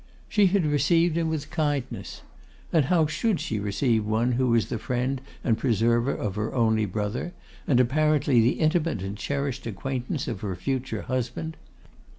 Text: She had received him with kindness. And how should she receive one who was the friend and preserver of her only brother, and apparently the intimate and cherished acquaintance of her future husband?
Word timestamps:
She 0.27 0.47
had 0.47 0.65
received 0.65 1.15
him 1.15 1.29
with 1.29 1.51
kindness. 1.51 2.23
And 2.73 2.85
how 2.85 3.05
should 3.05 3.39
she 3.39 3.59
receive 3.59 4.03
one 4.03 4.31
who 4.31 4.47
was 4.49 4.69
the 4.69 4.79
friend 4.79 5.21
and 5.43 5.59
preserver 5.59 6.09
of 6.15 6.33
her 6.37 6.55
only 6.55 6.87
brother, 6.87 7.33
and 7.67 7.79
apparently 7.79 8.41
the 8.41 8.59
intimate 8.59 9.03
and 9.03 9.15
cherished 9.15 9.67
acquaintance 9.67 10.27
of 10.27 10.41
her 10.41 10.55
future 10.55 11.03
husband? 11.03 11.55